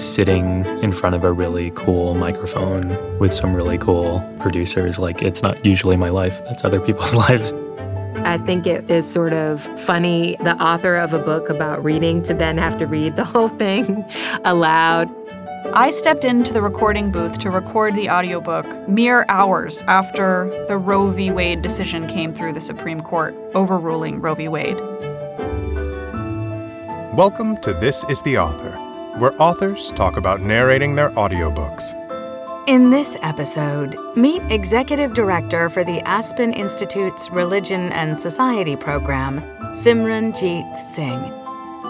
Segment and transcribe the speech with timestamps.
[0.00, 4.98] sitting in front of a really cool microphone with some really cool producers.
[4.98, 7.52] Like, it's not usually my life, that's other people's lives.
[8.24, 12.34] I think it is sort of funny, the author of a book about reading to
[12.34, 14.04] then have to read the whole thing
[14.44, 15.08] aloud.
[15.72, 21.10] I stepped into the recording booth to record the audiobook mere hours after the Roe
[21.10, 21.30] v.
[21.30, 24.48] Wade decision came through the Supreme Court, overruling Roe v.
[24.48, 24.80] Wade.
[27.16, 28.74] Welcome to This is the Author,
[29.18, 31.94] where authors talk about narrating their audiobooks.
[32.66, 39.40] In this episode, meet Executive Director for the Aspen Institute's Religion and Society program,
[39.72, 41.32] Simran Jeet Singh,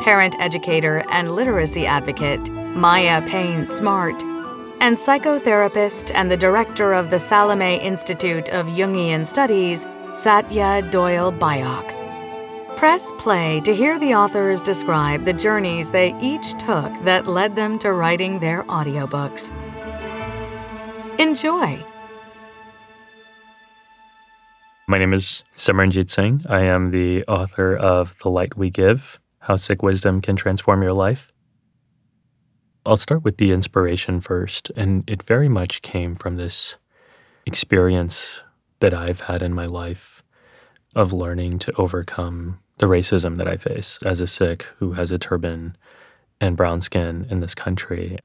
[0.02, 4.22] parent educator and literacy advocate, Maya Payne Smart,
[4.80, 11.99] and psychotherapist and the director of the Salome Institute of Jungian Studies, Satya Doyle Byock.
[12.76, 17.78] Press play to hear the authors describe the journeys they each took that led them
[17.80, 19.50] to writing their audiobooks.
[21.18, 21.84] Enjoy!
[24.88, 26.44] My name is Simran Jeet Singh.
[26.48, 30.92] I am the author of The Light We Give How Sikh Wisdom Can Transform Your
[30.92, 31.32] Life.
[32.86, 36.76] I'll start with the inspiration first, and it very much came from this
[37.44, 38.40] experience
[38.80, 40.19] that I've had in my life
[40.94, 45.18] of learning to overcome the racism that I face as a Sikh who has a
[45.18, 45.76] turban
[46.40, 48.18] and brown skin in this country.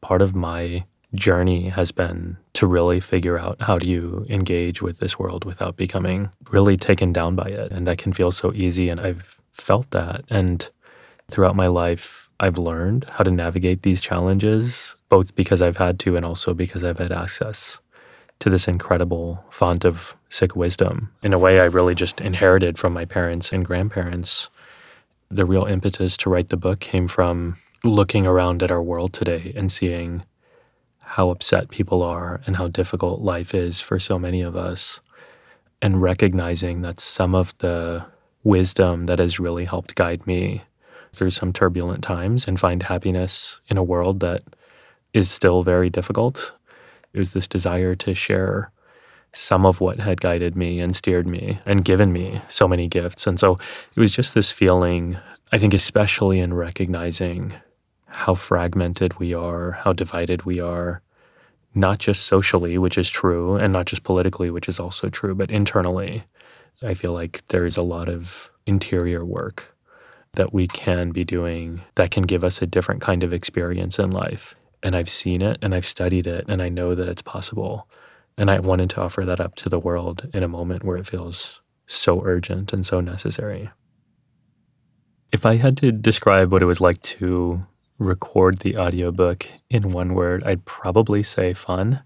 [0.00, 4.98] Part of my journey has been to really figure out how do you engage with
[4.98, 7.70] this world without becoming really taken down by it.
[7.70, 8.88] And that can feel so easy.
[8.88, 10.24] And I've felt that.
[10.28, 10.68] And
[11.28, 16.16] throughout my life, I've learned how to navigate these challenges, both because I've had to
[16.16, 17.78] and also because I've had access
[18.38, 21.12] to this incredible font of Sikh wisdom.
[21.22, 24.48] In a way, I really just inherited from my parents and grandparents.
[25.30, 29.52] The real impetus to write the book came from looking around at our world today
[29.56, 30.24] and seeing
[31.00, 35.00] how upset people are and how difficult life is for so many of us,
[35.80, 38.04] and recognizing that some of the
[38.44, 40.62] wisdom that has really helped guide me
[41.12, 44.42] through some turbulent times and find happiness in a world that
[45.12, 46.52] is still very difficult
[47.16, 48.70] it was this desire to share
[49.32, 53.26] some of what had guided me and steered me and given me so many gifts.
[53.26, 53.58] And so
[53.94, 55.16] it was just this feeling,
[55.50, 57.54] I think, especially in recognizing
[58.04, 61.00] how fragmented we are, how divided we are,
[61.74, 65.50] not just socially, which is true, and not just politically, which is also true, but
[65.50, 66.24] internally.
[66.82, 69.74] I feel like there is a lot of interior work
[70.34, 74.10] that we can be doing that can give us a different kind of experience in
[74.10, 74.54] life
[74.86, 77.88] and I've seen it and I've studied it and I know that it's possible.
[78.38, 81.08] And I wanted to offer that up to the world in a moment where it
[81.08, 83.70] feels so urgent and so necessary.
[85.32, 87.66] If I had to describe what it was like to
[87.98, 92.02] record the audiobook in one word, I'd probably say fun.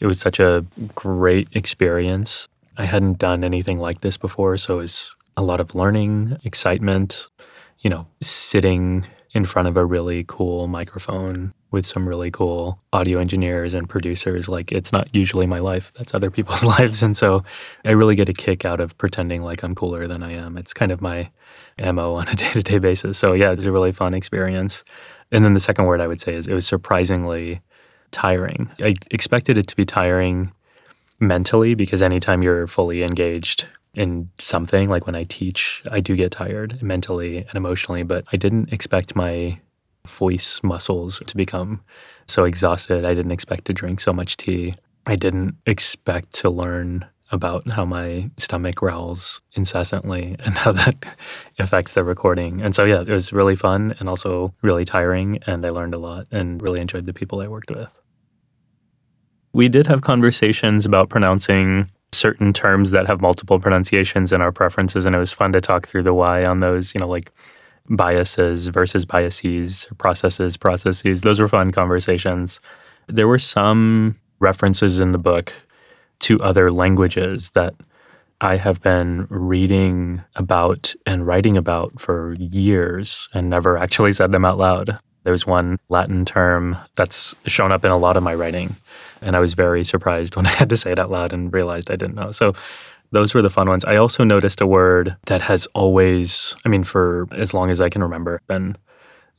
[0.00, 0.66] It was such a
[0.96, 2.48] great experience.
[2.76, 7.28] I hadn't done anything like this before, so it was a lot of learning, excitement,
[7.78, 13.20] you know, sitting in front of a really cool microphone with some really cool audio
[13.20, 14.48] engineers and producers.
[14.48, 17.02] Like, it's not usually my life, that's other people's lives.
[17.02, 17.44] And so
[17.84, 20.56] I really get a kick out of pretending like I'm cooler than I am.
[20.56, 21.30] It's kind of my
[21.78, 23.18] MO on a day to day basis.
[23.18, 24.84] So, yeah, it's a really fun experience.
[25.32, 27.60] And then the second word I would say is it was surprisingly
[28.10, 28.68] tiring.
[28.80, 30.52] I expected it to be tiring
[31.20, 36.30] mentally because anytime you're fully engaged in something, like when I teach, I do get
[36.30, 39.60] tired mentally and emotionally, but I didn't expect my
[40.06, 41.80] voice muscles to become
[42.26, 43.04] so exhausted.
[43.04, 44.74] I didn't expect to drink so much tea.
[45.06, 50.96] I didn't expect to learn about how my stomach growls incessantly and how that
[51.58, 52.60] affects the recording.
[52.60, 55.38] And so, yeah, it was really fun and also really tiring.
[55.46, 57.92] And I learned a lot and really enjoyed the people I worked with.
[59.52, 65.04] We did have conversations about pronouncing certain terms that have multiple pronunciations and our preferences.
[65.04, 67.30] And it was fun to talk through the why on those, you know, like
[67.88, 71.22] biases versus biases, processes, processes.
[71.22, 72.60] Those were fun conversations.
[73.06, 75.52] There were some references in the book
[76.20, 77.74] to other languages that
[78.40, 84.44] I have been reading about and writing about for years and never actually said them
[84.44, 84.98] out loud.
[85.24, 88.76] There's one Latin term that's shown up in a lot of my writing.
[89.22, 91.90] And I was very surprised when I had to say it out loud and realized
[91.90, 92.32] I didn't know.
[92.32, 92.54] So
[93.12, 93.84] those were the fun ones.
[93.84, 97.88] I also noticed a word that has always, I mean, for as long as I
[97.88, 98.76] can remember, been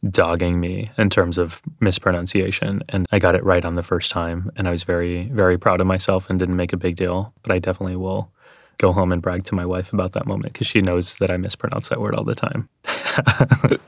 [0.10, 2.83] dogging me in terms of mispronunciation.
[2.89, 4.51] And I got it right on the first time.
[4.56, 7.33] And I was very, very proud of myself and didn't make a big deal.
[7.44, 8.30] But I definitely will
[8.78, 11.38] go home and brag to my wife about that moment because she knows that I
[11.38, 12.68] mispronounce that word all the time.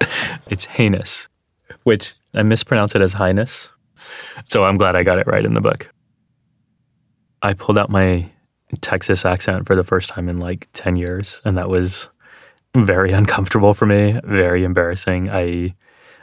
[0.48, 1.28] it's heinous,
[1.84, 3.70] which I mispronounce it as highness.
[4.48, 5.90] So I'm glad I got it right in the book.
[7.42, 8.30] I pulled out my
[8.82, 12.10] Texas accent for the first time in like 10 years, and that was
[12.76, 15.30] very uncomfortable for me, very embarrassing.
[15.30, 15.74] I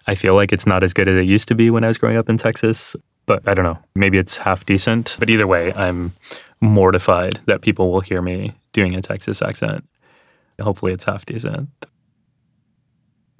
[0.06, 1.98] I feel like it's not as good as it used to be when I was
[1.98, 2.96] growing up in Texas,
[3.26, 3.78] but I don't know.
[3.94, 5.16] Maybe it's half decent.
[5.20, 6.12] But either way, I'm
[6.60, 9.84] mortified that people will hear me doing a Texas accent.
[10.60, 11.68] Hopefully, it's half decent.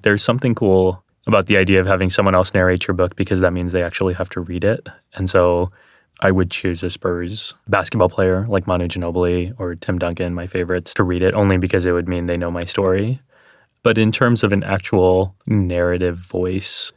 [0.01, 3.53] There's something cool about the idea of having someone else narrate your book because that
[3.53, 4.87] means they actually have to read it.
[5.13, 5.69] And so
[6.19, 10.93] I would choose a Spurs basketball player like Manu Ginobili or Tim Duncan, my favorites,
[10.95, 13.21] to read it only because it would mean they know my story.
[13.83, 16.91] But in terms of an actual narrative voice,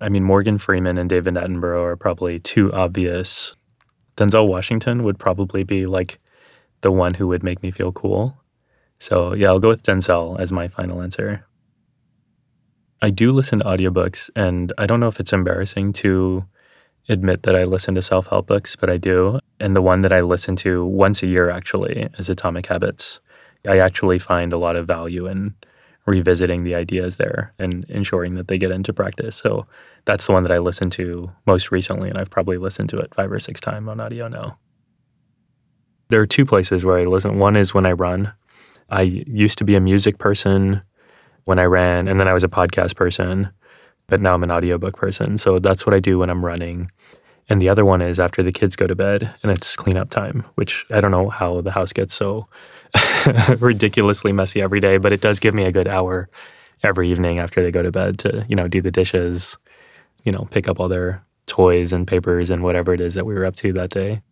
[0.00, 3.54] I mean, Morgan Freeman and David Attenborough are probably too obvious.
[4.16, 6.18] Denzel Washington would probably be like
[6.80, 8.36] the one who would make me feel cool.
[8.98, 11.44] So, yeah, I'll go with Denzel as my final answer.
[13.02, 16.46] I do listen to audiobooks, and I don't know if it's embarrassing to
[17.08, 19.40] admit that I listen to self help books, but I do.
[19.58, 23.20] And the one that I listen to once a year actually is Atomic Habits.
[23.66, 25.56] I actually find a lot of value in
[26.06, 29.34] revisiting the ideas there and ensuring that they get into practice.
[29.34, 29.66] So
[30.04, 33.14] that's the one that I listen to most recently, and I've probably listened to it
[33.16, 34.58] five or six times on audio now.
[36.08, 37.38] There are two places where I listen.
[37.38, 38.32] One is when I run.
[38.88, 40.82] I used to be a music person
[41.44, 43.50] when I ran, and then I was a podcast person,
[44.08, 45.38] but now I'm an audiobook person.
[45.38, 46.90] So that's what I do when I'm running.
[47.48, 50.44] And the other one is after the kids go to bed and it's cleanup time,
[50.54, 52.46] which I don't know how the house gets so
[53.58, 56.28] ridiculously messy every day, but it does give me a good hour
[56.82, 59.56] every evening after they go to bed to, you know, do the dishes,
[60.24, 63.34] you know, pick up all their toys and papers and whatever it is that we
[63.34, 64.22] were up to that day.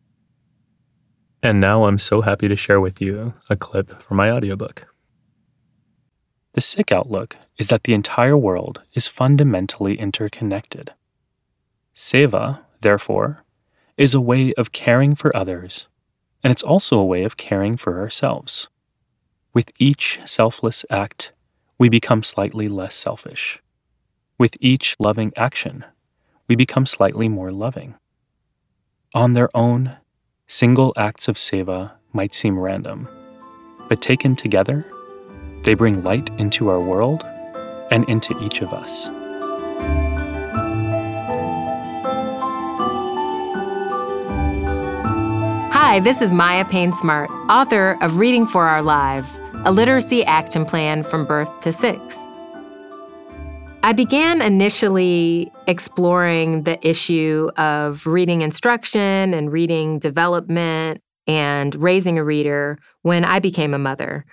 [1.42, 4.89] And now I'm so happy to share with you a clip from my audiobook.
[6.52, 10.92] The Sikh outlook is that the entire world is fundamentally interconnected.
[11.94, 13.44] Seva, therefore,
[13.96, 15.88] is a way of caring for others
[16.42, 18.68] and it's also a way of caring for ourselves.
[19.52, 21.32] With each selfless act,
[21.78, 23.60] we become slightly less selfish.
[24.38, 25.84] With each loving action,
[26.48, 27.94] we become slightly more loving.
[29.14, 29.96] On their own,
[30.46, 33.08] single acts of seva might seem random,
[33.88, 34.86] but taken together,
[35.62, 37.24] they bring light into our world
[37.90, 39.10] and into each of us.
[45.72, 50.64] Hi, this is Maya Payne Smart, author of Reading for Our Lives, a literacy action
[50.64, 52.16] plan from birth to six.
[53.82, 62.24] I began initially exploring the issue of reading instruction and reading development and raising a
[62.24, 64.24] reader when I became a mother.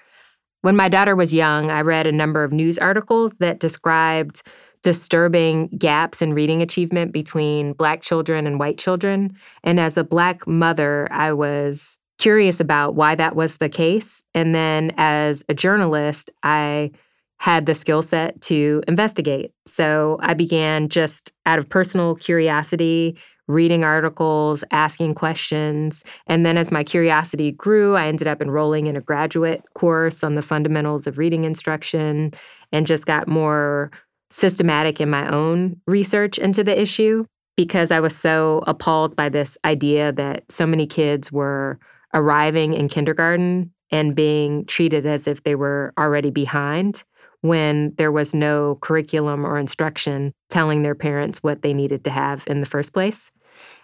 [0.62, 4.42] When my daughter was young, I read a number of news articles that described
[4.84, 9.36] disturbing gaps in reading achievement between Black children and white children.
[9.64, 14.24] And as a Black mother, I was curious about why that was the case.
[14.34, 16.92] And then as a journalist, I
[17.40, 19.52] had the skill set to investigate.
[19.68, 23.18] So I began just out of personal curiosity,
[23.48, 26.04] reading articles, asking questions.
[26.28, 30.36] And then as my curiosity grew, I ended up enrolling in a graduate course on
[30.36, 32.34] the fundamentals of reading instruction
[32.72, 33.92] and just got more
[34.30, 39.58] systematic in my own research into the issue because I was so appalled by this
[39.66, 41.80] idea that so many kids were
[42.14, 47.04] arriving in kindergarten and being treated as if they were already behind
[47.42, 52.44] when there was no curriculum or instruction telling their parents what they needed to have
[52.48, 53.32] in the first place.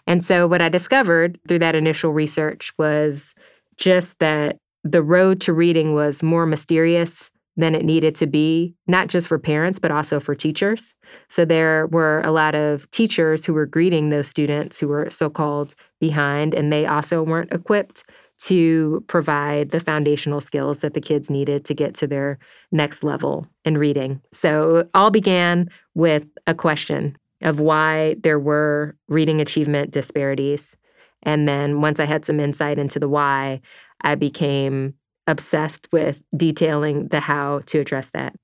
[0.07, 3.33] And so, what I discovered through that initial research was
[3.77, 9.07] just that the road to reading was more mysterious than it needed to be, not
[9.07, 10.93] just for parents, but also for teachers.
[11.29, 15.29] So there were a lot of teachers who were greeting those students who were so
[15.29, 18.03] called behind, and they also weren't equipped
[18.39, 22.39] to provide the foundational skills that the kids needed to get to their
[22.71, 24.19] next level in reading.
[24.33, 30.75] So it all began with a question of why there were reading achievement disparities.
[31.21, 33.61] And then once I had some insight into the why,
[34.01, 34.95] I became
[35.27, 38.35] obsessed with detailing the how to address that.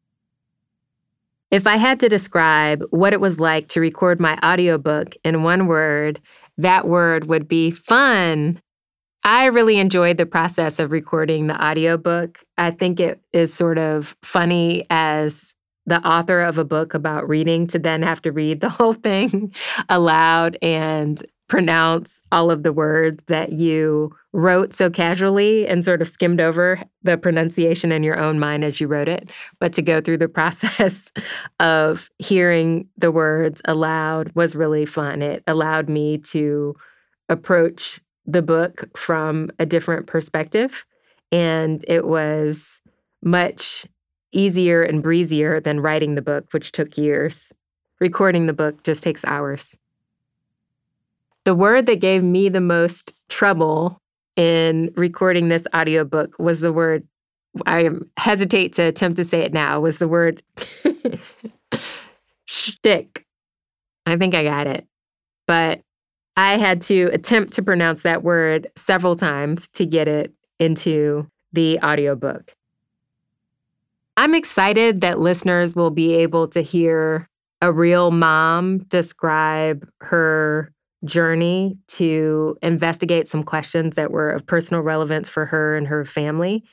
[1.52, 5.66] If I had to describe what it was like to record my audiobook in one
[5.66, 6.22] word,
[6.58, 8.62] that word would be fun.
[9.24, 12.44] I really enjoyed the process of recording the audiobook.
[12.58, 15.56] I think it is sort of funny as
[15.90, 19.54] the author of a book about reading to then have to read the whole thing
[19.90, 26.08] aloud and pronounce all of the words that you wrote so casually and sort of
[26.08, 29.30] skimmed over the pronunciation in your own mind as you wrote it,
[29.60, 31.12] but to go through the process
[31.60, 35.24] of hearing the words aloud was really fun.
[35.24, 36.76] It allowed me to
[37.30, 40.86] approach the book from a different perspective,
[41.32, 42.80] and it was
[43.24, 43.88] much
[44.32, 47.52] easier and breezier than writing the book, which took years.
[48.00, 49.76] Recording the book just takes hours.
[51.46, 54.02] The word that gave me the most trouble
[54.36, 57.08] in recording this audiobook was the word
[57.66, 60.44] I hesitate to attempt to say it now was the word
[62.46, 63.26] shtick.
[64.06, 64.88] I think I got it.
[65.48, 65.82] But
[66.38, 71.80] I had to attempt to pronounce that word several times to get it into the
[71.80, 72.54] audiobook.
[74.20, 77.26] I'm excited that listeners will be able to hear
[77.62, 80.74] a real mom describe her
[81.06, 86.66] journey to investigate some questions that were of personal relevance for her and her family,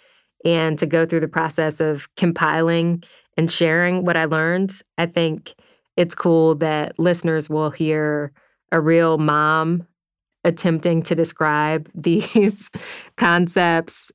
[0.44, 3.04] and to go through the process of compiling
[3.36, 4.72] and sharing what I learned.
[4.98, 5.54] I think
[5.96, 8.32] it's cool that listeners will hear
[8.72, 9.86] a real mom
[10.42, 12.70] attempting to describe these
[13.16, 14.10] concepts,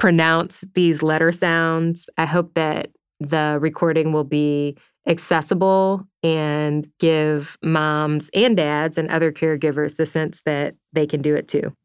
[0.00, 2.08] pronounce these letter sounds.
[2.16, 2.88] I hope that
[3.20, 10.40] the recording will be accessible and give moms and dads and other caregivers the sense
[10.46, 11.76] that they can do it too.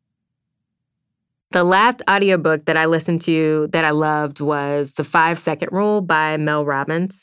[1.52, 6.00] The last audiobook that I listened to that I loved was The Five Second Rule
[6.00, 7.22] by Mel Robbins.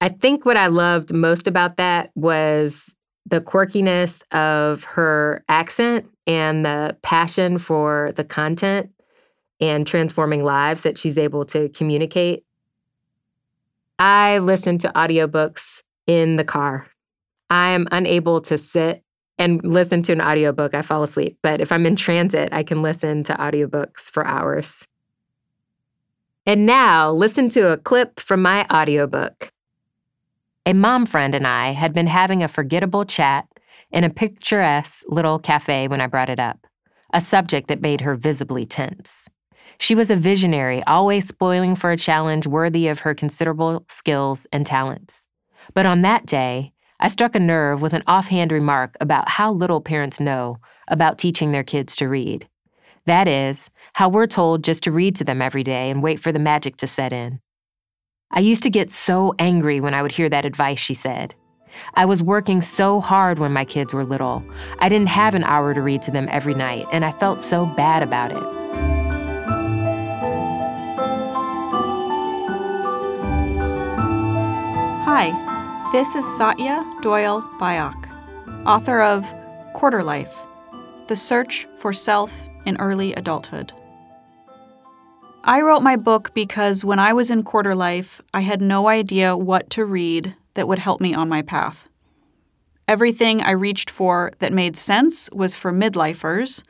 [0.00, 2.94] I think what I loved most about that was
[3.26, 8.90] the quirkiness of her accent and the passion for the content
[9.60, 12.44] and transforming lives that she's able to communicate.
[13.98, 16.86] I listen to audiobooks in the car.
[17.50, 19.02] I'm unable to sit
[19.38, 20.74] and listen to an audiobook.
[20.74, 21.38] I fall asleep.
[21.42, 24.86] But if I'm in transit, I can listen to audiobooks for hours.
[26.46, 29.50] And now, listen to a clip from my audiobook.
[30.66, 33.46] A mom friend and I had been having a forgettable chat
[33.90, 36.66] in a picturesque little cafe when I brought it up,
[37.12, 39.23] a subject that made her visibly tense.
[39.78, 44.64] She was a visionary, always spoiling for a challenge worthy of her considerable skills and
[44.66, 45.24] talents.
[45.72, 49.80] But on that day, I struck a nerve with an offhand remark about how little
[49.80, 52.48] parents know about teaching their kids to read.
[53.06, 56.32] That is, how we're told just to read to them every day and wait for
[56.32, 57.40] the magic to set in.
[58.30, 61.34] I used to get so angry when I would hear that advice, she said.
[61.94, 64.42] I was working so hard when my kids were little.
[64.78, 67.66] I didn't have an hour to read to them every night, and I felt so
[67.66, 68.93] bad about it.
[75.06, 78.08] Hi, this is Satya Doyle Byock,
[78.64, 79.22] author of
[79.74, 80.34] Quarterlife
[81.08, 82.32] The Search for Self
[82.64, 83.74] in Early Adulthood.
[85.44, 89.36] I wrote my book because when I was in quarter life, I had no idea
[89.36, 91.86] what to read that would help me on my path.
[92.88, 96.62] Everything I reached for that made sense was for midlifers,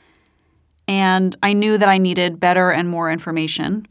[0.88, 3.86] and I knew that I needed better and more information.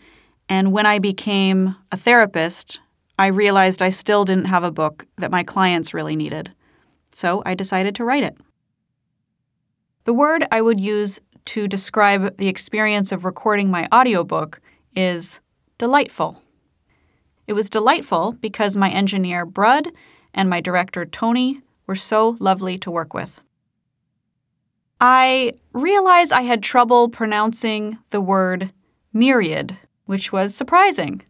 [0.50, 2.81] And when I became a therapist,
[3.17, 6.51] I realized I still didn't have a book that my clients really needed.
[7.13, 8.38] So I decided to write it.
[10.05, 14.60] The word I would use to describe the experience of recording my audiobook
[14.96, 15.39] is
[15.77, 16.41] delightful.
[17.48, 19.89] It was delightful because my engineer, Brud,
[20.34, 23.41] and my director, Tony, were so lovely to work with.
[25.00, 28.72] I realized I had trouble pronouncing the word
[29.12, 31.22] myriad, which was surprising.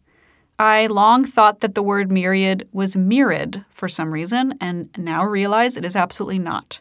[0.63, 5.75] I long thought that the word myriad was myriad for some reason, and now realize
[5.75, 6.79] it is absolutely not.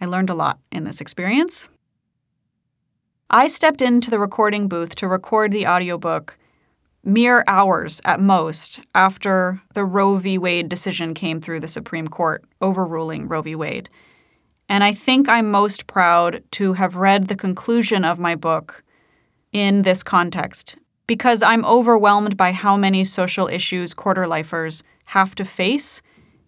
[0.00, 1.66] I learned a lot in this experience.
[3.28, 6.38] I stepped into the recording booth to record the audiobook
[7.02, 10.38] mere hours at most after the Roe v.
[10.38, 13.56] Wade decision came through the Supreme Court overruling Roe v.
[13.56, 13.88] Wade.
[14.68, 18.84] And I think I'm most proud to have read the conclusion of my book
[19.50, 20.76] in this context
[21.12, 26.00] because I'm overwhelmed by how many social issues quarter lifers have to face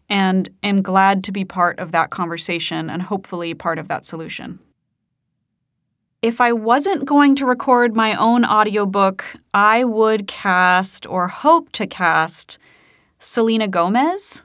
[0.08, 4.58] and am glad to be part of that conversation and hopefully part of that solution.
[6.22, 11.86] If I wasn't going to record my own audiobook, I would cast or hope to
[11.86, 12.56] cast
[13.18, 14.44] Selena Gomez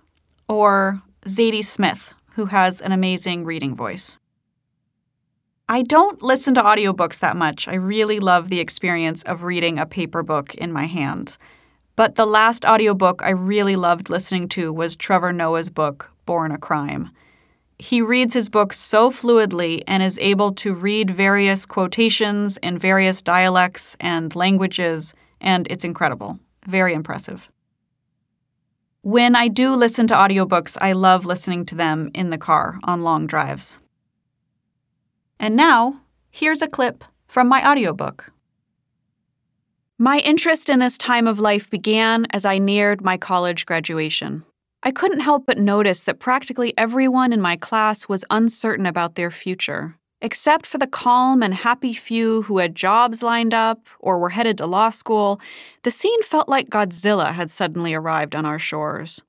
[0.49, 4.18] or Zadie Smith, who has an amazing reading voice.
[5.71, 7.67] I don't listen to audiobooks that much.
[7.67, 11.37] I really love the experience of reading a paper book in my hand.
[11.95, 16.57] But the last audiobook I really loved listening to was Trevor Noah's book, Born a
[16.57, 17.11] Crime.
[17.79, 23.21] he reads his books so fluidly and is able to read various quotations in various
[23.21, 26.39] dialects and languages, and it's incredible.
[26.67, 27.49] Very impressive.
[29.01, 33.01] When I do listen to audiobooks, I love listening to them in the car on
[33.01, 33.79] long drives.
[35.39, 38.31] And now, here's a clip from my audiobook.
[39.97, 44.43] My interest in this time of life began as I neared my college graduation.
[44.81, 49.31] I couldn't help but notice that practically everyone in my class was uncertain about their
[49.31, 49.95] future.
[50.21, 54.57] Except for the calm and happy few who had jobs lined up or were headed
[54.57, 55.39] to law school,
[55.83, 59.21] the scene felt like Godzilla had suddenly arrived on our shores.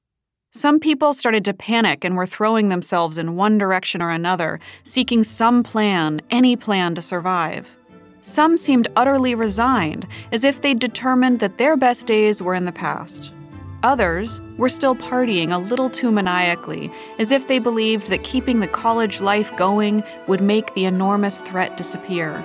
[0.53, 5.23] Some people started to panic and were throwing themselves in one direction or another, seeking
[5.23, 7.77] some plan, any plan to survive.
[8.21, 12.73] Some seemed utterly resigned, as if they'd determined that their best days were in the
[12.73, 13.33] past.
[13.85, 16.91] Others were still partying a little too maniacally,
[17.21, 21.77] as if they believed that keeping the college life going would make the enormous threat
[21.77, 22.45] disappear.